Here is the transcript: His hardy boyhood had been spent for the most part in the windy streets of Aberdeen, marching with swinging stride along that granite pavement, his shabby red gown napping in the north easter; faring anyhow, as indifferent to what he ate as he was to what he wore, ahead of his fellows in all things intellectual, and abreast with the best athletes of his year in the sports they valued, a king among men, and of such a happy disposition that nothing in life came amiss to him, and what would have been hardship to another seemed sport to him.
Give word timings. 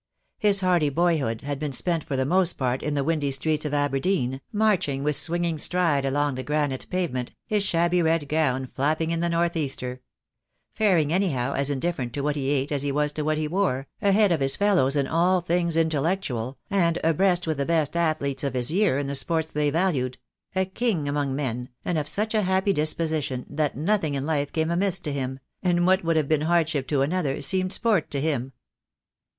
His 0.39 0.61
hardy 0.61 0.89
boyhood 0.89 1.41
had 1.41 1.59
been 1.59 1.73
spent 1.73 2.03
for 2.03 2.17
the 2.17 2.25
most 2.25 2.53
part 2.53 2.81
in 2.81 2.95
the 2.95 3.03
windy 3.03 3.29
streets 3.29 3.65
of 3.65 3.73
Aberdeen, 3.75 4.41
marching 4.51 5.03
with 5.03 5.15
swinging 5.15 5.59
stride 5.59 6.05
along 6.07 6.33
that 6.33 6.45
granite 6.47 6.87
pavement, 6.89 7.33
his 7.45 7.61
shabby 7.63 8.01
red 8.01 8.27
gown 8.27 8.67
napping 8.79 9.11
in 9.11 9.19
the 9.19 9.29
north 9.29 9.55
easter; 9.55 10.01
faring 10.73 11.13
anyhow, 11.13 11.53
as 11.53 11.69
indifferent 11.69 12.13
to 12.13 12.21
what 12.21 12.35
he 12.35 12.49
ate 12.49 12.71
as 12.71 12.81
he 12.81 12.91
was 12.91 13.11
to 13.11 13.21
what 13.21 13.37
he 13.37 13.47
wore, 13.47 13.85
ahead 14.01 14.31
of 14.31 14.39
his 14.39 14.55
fellows 14.55 14.95
in 14.95 15.05
all 15.05 15.39
things 15.39 15.77
intellectual, 15.77 16.57
and 16.71 16.97
abreast 17.03 17.45
with 17.45 17.57
the 17.57 17.65
best 17.67 17.95
athletes 17.95 18.43
of 18.43 18.55
his 18.55 18.71
year 18.71 18.97
in 18.97 19.05
the 19.05 19.13
sports 19.13 19.51
they 19.51 19.69
valued, 19.69 20.17
a 20.55 20.65
king 20.65 21.07
among 21.07 21.35
men, 21.35 21.69
and 21.85 21.99
of 21.99 22.07
such 22.07 22.33
a 22.33 22.41
happy 22.41 22.73
disposition 22.73 23.45
that 23.47 23.77
nothing 23.77 24.15
in 24.15 24.25
life 24.25 24.51
came 24.51 24.71
amiss 24.71 24.97
to 24.97 25.13
him, 25.13 25.39
and 25.61 25.85
what 25.85 26.03
would 26.03 26.15
have 26.15 26.27
been 26.27 26.41
hardship 26.41 26.87
to 26.87 27.03
another 27.03 27.39
seemed 27.39 27.71
sport 27.71 28.09
to 28.09 28.19
him. 28.19 28.51